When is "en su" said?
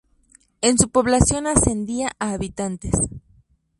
0.61-0.89